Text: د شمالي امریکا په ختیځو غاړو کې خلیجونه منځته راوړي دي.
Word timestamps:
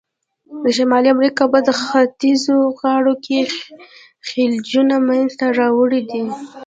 د 0.63 0.65
شمالي 0.77 1.09
امریکا 1.15 1.43
په 1.53 1.59
ختیځو 1.81 2.57
غاړو 2.77 3.13
کې 3.25 3.39
خلیجونه 4.27 4.95
منځته 5.07 5.45
راوړي 5.59 6.01
دي. 6.09 6.23